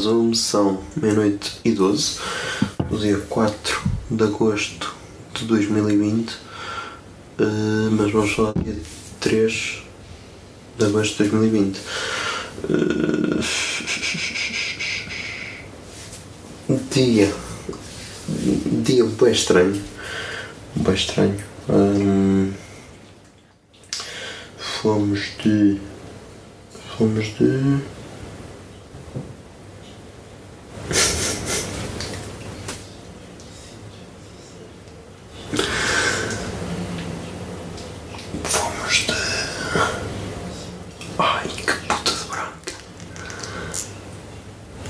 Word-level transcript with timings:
Zoom, 0.00 0.34
são 0.34 0.82
meia-noite 0.96 1.52
e 1.64 1.72
12, 1.72 2.18
do 2.88 2.98
dia 2.98 3.18
4 3.28 3.80
de 4.10 4.24
agosto 4.24 4.94
de 5.34 5.44
2020, 5.44 6.30
eh, 7.38 7.44
mas 7.92 8.10
vamos 8.12 8.32
falar 8.32 8.52
dia 8.62 8.76
3 9.20 9.82
de 10.78 10.84
agosto 10.84 11.22
de 11.22 11.30
2020. 11.30 11.80
Eh, 12.68 13.90
dia. 16.90 17.32
Dia 18.84 19.04
bem 19.04 19.32
estranho. 19.32 19.82
Bem 20.76 20.94
estranho. 20.94 21.38
Hum, 21.68 22.52
fomos 24.58 25.20
de. 25.42 25.80
Fomos 26.96 27.26
de. 27.38 27.80
Fomos 38.44 39.06
de. 39.06 39.14
Ai, 41.18 41.48
que 41.48 41.72
puta 41.86 42.10
de 42.10 42.24
branca. 42.28 42.72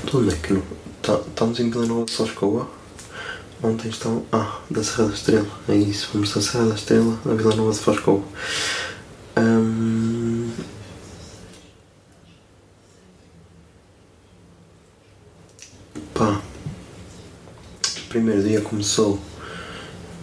onde 0.13 0.33
é 0.33 0.37
que 0.37 0.53
não. 0.53 0.63
Tá, 1.01 1.19
estamos 1.27 1.59
em 1.59 1.69
Vila 1.69 1.85
Nova 1.85 2.05
de 2.05 2.11
Soscoa. 2.11 2.67
Ontem 3.63 3.89
estão. 3.89 4.25
Ah, 4.31 4.59
da 4.69 4.83
Serra 4.83 5.07
da 5.07 5.13
Estrela. 5.13 5.47
É 5.69 5.75
isso, 5.75 6.09
fomos 6.09 6.33
da 6.33 6.41
Serra 6.41 6.65
da 6.65 6.75
Estrela 6.75 7.19
a 7.25 7.33
Vila 7.33 7.55
Nova 7.55 7.71
de 7.71 7.77
Soscoa. 7.77 8.23
Hum... 9.37 10.51
Pá. 16.13 16.41
O 17.97 18.09
primeiro 18.09 18.43
dia 18.43 18.61
começou 18.61 19.19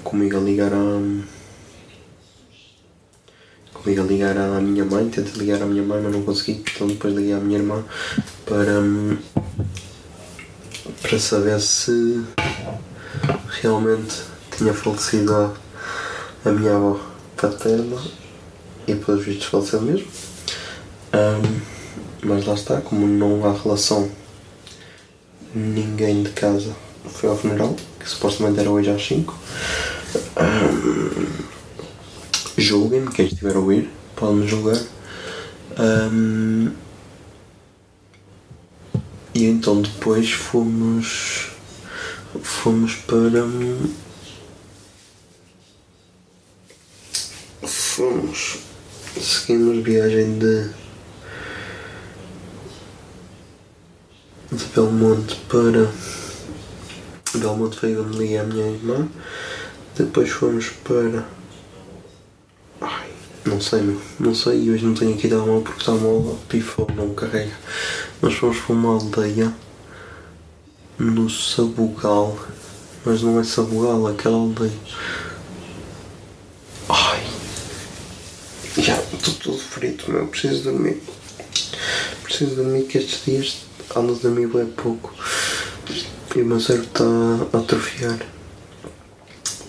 comigo 0.05 0.37
a 0.37 0.41
ligar 0.41 0.73
a 0.73 1.01
comigo 3.73 4.03
a 4.03 4.05
ligar 4.05 4.37
à 4.37 4.61
minha 4.61 4.85
mãe, 4.85 5.09
tentei 5.09 5.33
ligar 5.35 5.63
à 5.63 5.67
minha 5.67 5.83
mãe, 5.83 6.01
mas 6.03 6.13
não 6.13 6.23
consegui, 6.23 6.63
então 6.75 6.87
depois 6.87 7.15
liguei 7.15 7.33
à 7.33 7.39
minha 7.39 7.59
irmã 7.59 7.85
para, 8.45 8.81
hum, 8.81 9.17
para 11.09 11.19
saber 11.19 11.59
se 11.59 12.23
realmente 13.63 14.15
tinha 14.55 14.75
falecido 14.75 15.35
a, 15.35 15.55
a 16.45 16.53
minha 16.53 16.77
avó 16.77 17.01
paterna 17.35 17.97
e 18.87 18.95
pelos 18.95 19.25
vistos 19.25 19.47
faleceu 19.47 19.81
mesmo. 19.81 20.07
Hum, 21.15 21.61
mas 22.23 22.45
lá 22.45 22.53
está, 22.53 22.83
como 22.83 23.07
não 23.07 23.43
há 23.47 23.55
relação, 23.55 24.11
ninguém 25.55 26.25
de 26.25 26.31
casa 26.31 26.77
foi 27.07 27.31
ao 27.31 27.39
funeral, 27.39 27.75
que 27.99 28.07
supostamente 28.07 28.61
era 28.61 28.71
hoje 28.71 28.91
às 28.91 29.07
5. 29.07 29.35
Julguem-me, 32.59 33.11
quem 33.13 33.27
estiver 33.27 33.57
a 33.57 33.59
ouvir, 33.59 33.89
pode-me 34.15 34.47
julgar. 34.47 34.79
Ahm, 35.79 36.73
e 39.39 39.45
então 39.45 39.81
depois 39.81 40.33
fomos. 40.33 41.51
Fomos 42.43 42.97
para. 42.97 43.45
Fomos. 47.63 48.59
Seguimos 49.21 49.85
viagem 49.85 50.41
de. 50.41 50.71
De 54.51 54.65
Belmonte 54.75 55.37
para. 55.49 55.89
Belmonte 57.35 57.79
foi 57.79 57.97
onde 57.97 58.37
a 58.37 58.43
minha 58.43 58.67
irmã. 58.73 59.09
Depois 59.95 60.31
fomos 60.31 60.71
para. 60.83 61.38
Não 63.45 63.61
sei, 63.61 63.81
meu. 63.81 64.01
Não 64.19 64.35
sei. 64.35 64.65
E 64.65 64.71
hoje 64.71 64.85
não 64.85 64.95
tenho 64.95 65.15
aqui 65.15 65.29
telemóvel 65.29 65.63
porque 65.63 65.81
está 65.81 65.93
mal. 65.93 66.39
Pifou, 66.49 66.87
não 66.95 67.15
carrega. 67.15 67.53
Nós 68.21 68.35
fomos 68.35 68.59
para 68.59 68.73
uma 68.75 68.95
aldeia 68.95 69.55
no 70.99 71.31
Sabugal. 71.31 72.39
Mas 73.05 73.23
não 73.23 73.39
é 73.41 73.45
Sabugal, 73.45 74.09
é 74.09 74.13
aquela 74.13 74.37
aldeia. 74.37 74.73
Ai. 76.89 77.23
Já, 78.79 78.99
estou 79.13 79.35
todo 79.35 79.59
frito, 79.59 80.11
meu. 80.11 80.27
Preciso 80.27 80.65
dormir. 80.65 81.03
Preciso 82.23 82.57
dormir 82.57 82.85
que 82.85 82.99
estes 82.99 83.25
dias 83.25 83.59
ando 83.97 84.15
a 84.15 84.17
dormir 84.17 84.49
bem 84.49 84.67
pouco. 84.67 85.15
E 86.37 86.43
o 86.43 86.45
meu 86.45 86.61
cérebro 86.61 86.89
está 86.89 87.05
a 87.05 87.61
atrofiar. 87.61 88.19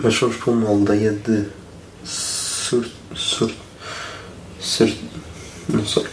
Mas 0.01 0.16
fomos 0.16 0.38
para 0.38 0.51
uma 0.51 0.69
aldeia 0.69 1.13
de 1.13 1.47
sur, 2.69 2.88
sur, 3.16 3.52
ser, 4.62 4.96
não 5.68 5.84
sei, 5.84 6.06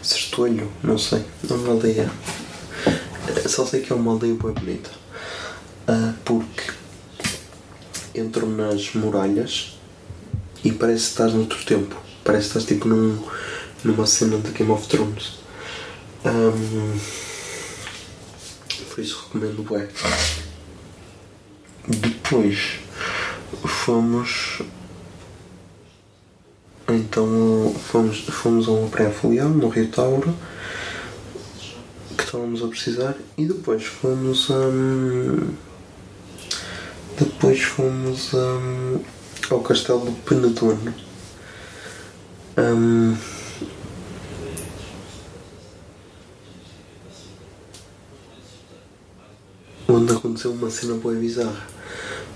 Sertolho, 0.00 0.70
não 0.80 0.96
sei, 0.96 1.24
é 1.50 1.52
uma 1.52 1.72
aldeia. 1.72 2.08
Só 3.48 3.66
sei 3.66 3.80
que 3.80 3.92
é 3.92 3.96
uma 3.96 4.12
aldeia 4.12 4.34
bem 4.34 4.52
bonita. 4.52 4.90
Ah, 5.88 6.14
porque 6.24 6.70
entro 8.14 8.48
nas 8.48 8.94
muralhas 8.94 9.76
e 10.62 10.70
parece 10.70 11.06
que 11.06 11.10
estás 11.10 11.34
noutro 11.34 11.64
tempo. 11.64 11.96
Parece 12.22 12.52
que 12.52 12.58
estás 12.58 12.64
tipo 12.66 12.86
num, 12.86 13.20
numa 13.82 14.06
cena 14.06 14.38
de 14.38 14.52
Game 14.52 14.70
of 14.70 14.86
Thrones. 14.86 15.38
Ahm, 16.24 16.96
por 18.88 19.00
isso 19.02 19.24
recomendo 19.24 19.64
bem. 19.68 19.88
Depois 21.88 22.78
fomos. 23.66 24.62
Então 26.98 27.72
fomos, 27.86 28.24
fomos 28.28 28.68
a 28.68 28.88
praia 28.90 29.10
fluvial 29.10 29.48
no 29.48 29.68
Rio 29.68 29.86
Tauro 29.88 30.34
que 32.16 32.24
estávamos 32.24 32.60
a 32.60 32.66
precisar 32.66 33.14
e 33.36 33.46
depois 33.46 33.84
fomos 33.84 34.50
a. 34.50 34.58
Depois 37.16 37.62
fomos 37.62 38.34
a, 38.34 39.54
ao 39.54 39.60
castelo 39.60 40.00
do 40.00 40.12
Penedono. 40.24 40.92
Ahm, 42.56 43.16
onde 49.86 50.12
aconteceu 50.12 50.50
uma 50.50 50.68
cena 50.68 50.94
bem 50.94 51.14
bizarra. 51.14 51.66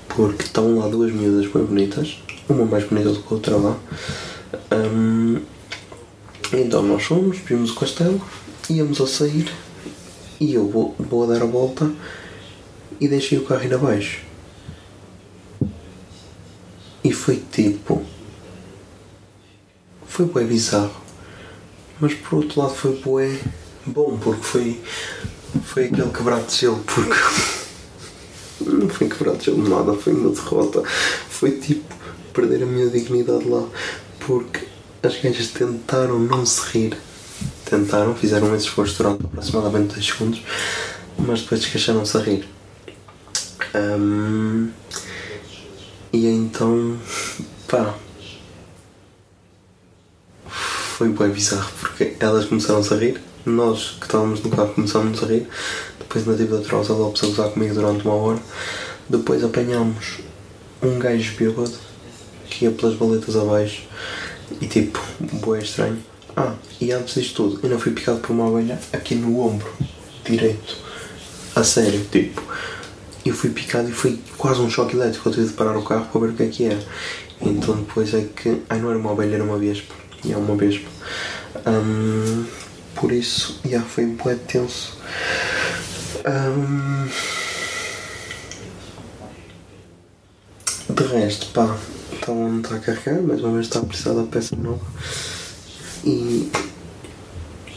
Porque 0.09 0.44
estavam 0.44 0.79
lá 0.79 0.87
duas 0.87 1.12
miúdas 1.12 1.50
bem 1.50 1.64
bonitas, 1.64 2.19
uma 2.49 2.64
mais 2.64 2.85
bonita 2.85 3.11
do 3.11 3.20
que 3.20 3.32
a 3.32 3.35
outra 3.35 3.56
lá. 3.56 3.76
Hum, 4.75 5.41
então 6.53 6.83
nós 6.83 7.05
fomos, 7.05 7.39
vimos 7.39 7.71
o 7.71 7.75
castelo, 7.75 8.21
íamos 8.71 9.01
a 9.01 9.07
sair 9.07 9.53
e 10.41 10.55
eu 10.55 10.69
vou, 10.69 10.95
vou 10.99 11.25
a 11.25 11.27
dar 11.27 11.43
a 11.43 11.47
volta 11.47 11.91
e 13.01 13.09
deixei 13.09 13.39
o 13.39 13.45
carro 13.45 13.65
ir 13.65 13.75
abaixo. 13.75 14.21
E 17.05 17.13
foi 17.13 17.43
tipo. 17.51 18.03
Foi 20.07 20.27
bem 20.27 20.47
bizarro. 20.47 21.03
Mas 22.01 22.15
por 22.15 22.37
outro 22.37 22.61
lado 22.61 22.75
foi 22.75 23.01
bué 23.01 23.39
bom 23.87 24.17
porque 24.19 24.43
foi 24.43 24.81
foi 25.65 25.87
aquele 25.87 26.11
quebrado 26.11 26.47
de 26.47 26.57
gelo, 26.57 26.83
porque. 26.85 27.21
Não 28.61 28.89
foi 28.91 29.09
quebrado 29.09 29.39
de 29.39 29.47
gelo 29.47 29.69
nada, 29.69 29.95
foi 29.95 30.13
uma 30.13 30.31
derrota. 30.31 30.83
Foi 31.29 31.53
tipo 31.53 31.95
perder 32.33 32.63
a 32.63 32.67
minha 32.67 32.89
dignidade 32.89 33.47
lá, 33.49 33.67
porque 34.27 34.67
as 35.03 35.21
gajas 35.21 35.49
tentaram 35.49 36.19
não 36.19 36.47
se 36.47 36.63
rir. 36.71 36.97
Tentaram, 37.65 38.15
fizeram 38.15 38.55
esse 38.55 38.67
esforço 38.67 38.99
durante 38.99 39.25
aproximadamente 39.25 39.95
2 39.95 40.07
segundos, 40.07 40.43
mas 41.19 41.41
depois 41.41 41.63
esqueceram-se 41.63 42.17
a 42.17 42.21
rir. 42.21 42.49
Ahm, 43.75 44.69
e 46.13 46.27
então, 46.27 46.99
pá, 47.67 47.95
foi 50.47 51.09
bem 51.09 51.31
bizarro 51.31 51.73
porque 51.81 52.15
elas 52.21 52.45
começaram-se 52.45 52.93
a 52.93 52.97
rir, 52.97 53.21
nós 53.47 53.97
que 53.99 54.05
estávamos 54.05 54.43
no 54.43 54.51
carro 54.51 54.75
começámos 54.75 55.23
a 55.23 55.27
rir, 55.27 55.49
depois 55.99 56.27
na 56.27 56.35
dívida 56.35 56.63
Rosa 56.69 56.93
Lopes 56.93 57.25
a 57.25 57.27
gozar 57.27 57.49
comigo 57.51 57.75
durante 57.75 58.05
uma 58.05 58.15
hora, 58.15 58.39
depois 59.09 59.43
apanhámos 59.43 60.19
um 60.83 60.99
gajo 60.99 61.35
bêbado 61.37 61.92
que 62.62 62.64
ia 62.64 62.70
pelas 62.70 62.94
baletas 62.94 63.37
abaixo 63.37 63.82
e 64.61 64.67
tipo, 64.67 65.00
boé 65.41 65.61
estranho. 65.61 65.99
Ah, 66.37 66.55
e 66.81 66.93
antes 66.93 67.14
disto 67.14 67.49
tudo, 67.49 67.61
eu 67.62 67.70
não 67.70 67.79
fui 67.79 67.93
picado 67.93 68.20
por 68.20 68.31
uma 68.31 68.49
abelha 68.49 68.79
aqui 68.93 69.14
no 69.14 69.41
ombro 69.41 69.70
direito. 70.25 70.76
A 71.56 71.64
sério, 71.64 72.05
tipo. 72.11 72.41
Eu 73.25 73.35
fui 73.35 73.50
picado 73.50 73.88
e 73.88 73.93
foi 73.93 74.19
quase 74.38 74.61
um 74.61 74.70
choque 74.70 74.97
elétrico. 74.97 75.29
Eu 75.29 75.32
tive 75.32 75.47
de 75.49 75.53
parar 75.53 75.76
o 75.76 75.82
carro 75.82 76.06
para 76.06 76.20
ver 76.20 76.29
o 76.29 76.32
que 76.35 76.43
é 76.43 76.49
que 76.49 76.64
era. 76.64 76.82
Então 77.41 77.76
depois 77.76 78.14
é 78.14 78.23
que. 78.35 78.62
Ai, 78.69 78.81
não 78.81 78.91
era 78.91 78.99
uma 78.99 79.12
abelha, 79.12 79.35
era 79.35 79.44
uma 79.44 79.59
vespa. 79.59 79.94
E 80.25 80.32
é 80.32 80.37
uma 80.37 80.56
vespa. 80.56 80.88
Hum, 81.67 82.44
por 82.94 83.12
isso, 83.12 83.61
já 83.64 83.82
foi 83.82 84.06
bué 84.06 84.35
tenso. 84.35 84.97
Hum, 86.26 87.09
de 90.88 91.05
resto, 91.05 91.47
pá, 91.53 91.76
está 92.23 92.33
não 92.33 92.61
está 92.61 92.77
a 92.77 92.79
carregar, 92.79 93.21
mais 93.21 93.41
uma 93.41 93.53
vez 93.53 93.67
está 93.67 93.81
a 93.81 93.83
precisar 93.83 94.15
da 94.15 94.23
peça 94.23 94.55
nova. 94.55 94.81
E 96.05 96.51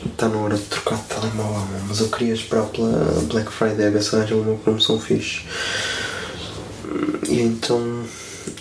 está 0.05 0.29
na 0.29 0.37
hora 0.37 0.55
de 0.55 0.63
trocar 0.63 0.97
de 0.97 1.03
telemóvel, 1.03 1.79
mas 1.87 1.99
eu 1.99 2.09
queria 2.09 2.33
esperar 2.33 2.65
pela 2.65 3.21
Black 3.23 3.51
Friday 3.51 3.87
a 3.87 3.89
ver 3.89 4.03
se 4.03 4.15
arranja 4.15 4.35
uma 4.35 4.55
promoção 4.57 4.99
fixe. 4.99 5.41
E 7.27 7.41
então, 7.41 8.03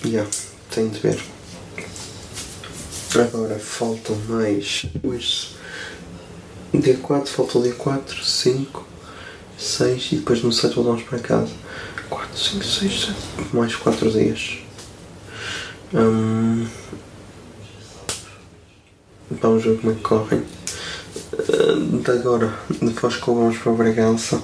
já, 0.04 0.26
tenho 0.70 0.88
de 0.88 1.00
ver. 1.00 1.22
Agora 3.14 3.58
faltam 3.58 4.16
mais. 4.28 4.86
Hoje, 5.02 5.54
dia 6.72 6.96
4, 6.96 7.30
falta 7.30 7.58
o 7.58 7.62
dia 7.62 7.74
4, 7.74 8.24
5, 8.24 8.86
6 9.58 10.12
e 10.12 10.16
depois 10.16 10.42
no 10.42 10.50
7 10.50 10.74
voltamos 10.74 11.02
para 11.02 11.18
casa. 11.18 11.52
4, 12.08 12.38
5, 12.38 12.64
6, 12.64 13.00
7, 13.00 13.14
mais 13.54 13.76
4 13.76 14.10
dias. 14.10 14.63
Hum, 15.94 16.66
vamos 19.30 19.62
ver 19.62 19.78
como 19.78 19.92
é 19.92 19.94
que 19.94 20.02
correm. 20.02 20.42
Uh, 21.32 21.98
de 22.02 22.10
agora, 22.10 22.52
de 22.68 22.92
Foscou 22.94 23.36
vamos 23.36 23.58
para 23.58 23.72
Bragança, 23.72 24.42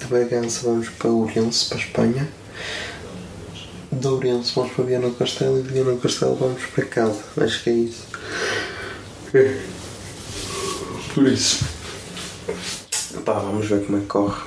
de 0.00 0.06
Bragança 0.06 0.62
vamos 0.64 0.88
para 0.88 1.10
Ourense, 1.10 1.68
para 1.68 1.78
Espanha, 1.78 2.28
de 3.92 4.04
Ourense 4.04 4.52
vamos 4.52 4.72
para 4.72 4.84
Viana 4.84 5.08
do 5.08 5.14
Castelo 5.14 5.60
e 5.60 5.62
de 5.62 5.72
Viana 5.72 5.92
do 5.92 5.98
Castelo 5.98 6.34
vamos 6.34 6.66
para 6.66 6.84
casa. 6.84 7.22
Acho 7.40 7.62
que 7.62 7.70
é 7.70 7.72
isso. 7.72 8.06
É. 9.32 9.60
Por 11.14 11.28
isso. 11.28 11.64
Pá, 13.24 13.34
vamos 13.34 13.66
ver 13.68 13.86
como 13.86 13.98
é 13.98 14.00
que 14.00 14.06
corre 14.06 14.42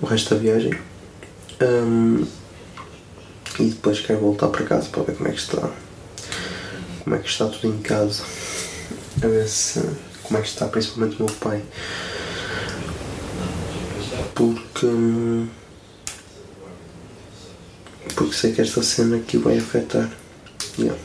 o 0.00 0.06
resto 0.06 0.32
da 0.32 0.40
viagem. 0.40 0.78
Hum, 1.60 2.24
e 3.60 3.68
depois 3.68 4.00
quero 4.00 4.20
voltar 4.20 4.48
para 4.48 4.64
casa 4.64 4.88
para 4.88 5.02
ver 5.02 5.16
como 5.16 5.28
é 5.28 5.32
que 5.32 5.38
está. 5.38 5.70
Como 7.04 7.16
é 7.16 7.18
que 7.18 7.28
está 7.28 7.46
tudo 7.46 7.68
em 7.68 7.82
casa. 7.82 8.22
A 9.22 9.26
ver 9.26 9.46
se. 9.46 9.80
Como 10.22 10.38
é 10.38 10.42
que 10.42 10.48
está 10.48 10.66
principalmente 10.66 11.20
o 11.20 11.26
meu 11.26 11.34
pai. 11.36 11.62
Porque. 14.34 14.86
Porque 18.14 18.34
sei 18.34 18.52
que 18.52 18.62
esta 18.62 18.82
cena 18.82 19.16
aqui 19.16 19.36
vai 19.36 19.58
afetar. 19.58 20.10
Yeah. 20.78 20.98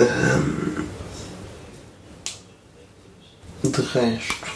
Hum, 0.00 0.86
de 3.62 3.82
resto. 3.82 4.55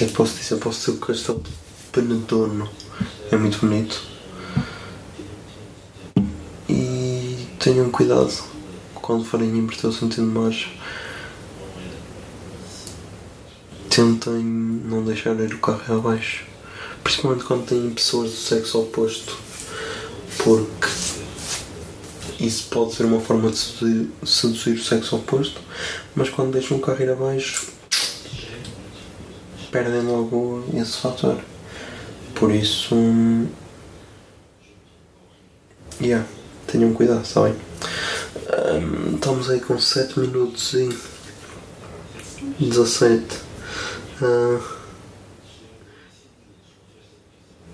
Que 0.00 0.04
é 0.04 0.08
que 0.08 0.14
posso 0.14 0.34
dizer? 0.38 0.56
Posso 0.56 0.78
dizer 0.78 0.92
que 0.92 1.04
o 1.04 1.06
castelo 1.08 1.40
de 1.40 1.50
Penedono 1.92 2.70
é 3.30 3.36
muito 3.36 3.58
bonito. 3.58 4.02
E 6.66 7.46
tenham 7.58 7.90
cuidado 7.90 8.32
quando 8.94 9.26
forem 9.26 9.50
inverter 9.50 9.90
o 9.90 9.92
sentido 9.92 10.26
marcha. 10.26 10.70
Tentem 13.90 14.42
não 14.42 15.04
deixar 15.04 15.38
ir 15.38 15.52
o 15.52 15.58
carro 15.58 15.98
abaixo. 15.98 16.46
Principalmente 17.04 17.44
quando 17.44 17.66
têm 17.66 17.90
pessoas 17.90 18.30
do 18.30 18.36
sexo 18.38 18.80
oposto. 18.80 19.36
Porque 20.38 20.88
isso 22.42 22.68
pode 22.70 22.94
ser 22.94 23.04
uma 23.04 23.20
forma 23.20 23.50
de 23.50 23.58
seduzir, 23.58 24.10
seduzir 24.24 24.76
o 24.76 24.82
sexo 24.82 25.16
oposto. 25.16 25.60
Mas 26.14 26.30
quando 26.30 26.52
deixam 26.52 26.78
o 26.78 26.80
carro 26.80 27.02
ir 27.02 27.10
abaixo 27.10 27.79
perdem 29.70 30.02
logo 30.02 30.64
esse 30.74 30.96
fator. 30.98 31.38
Por 32.34 32.50
isso. 32.54 32.94
Yeah, 36.00 36.26
tenham 36.66 36.94
cuidado, 36.94 37.22
está 37.22 37.42
bem? 37.42 37.54
Hum, 37.54 39.14
estamos 39.14 39.50
aí 39.50 39.60
com 39.60 39.78
7 39.78 40.18
minutos 40.18 40.72
e 40.72 40.88
17. 42.58 43.24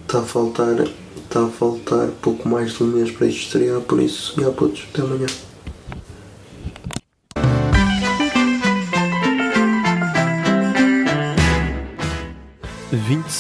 Está 0.03 0.21
a 0.21 0.23
faltar. 0.23 0.77
Está 1.17 1.45
a 1.45 1.51
faltar 1.51 2.09
pouco 2.23 2.49
mais 2.49 2.73
de 2.73 2.83
um 2.83 2.87
mês 2.87 3.11
para 3.11 3.27
isto 3.27 3.47
estrear, 3.47 3.81
por 3.81 4.01
isso, 4.01 4.41
já 4.41 4.51
putos, 4.51 4.87
até 4.93 5.03
amanhã. 5.03 5.27